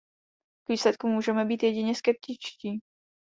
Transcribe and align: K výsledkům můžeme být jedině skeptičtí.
K 0.65 0.69
výsledkům 0.69 1.11
můžeme 1.11 1.45
být 1.45 1.63
jedině 1.63 1.95
skeptičtí. 1.95 2.79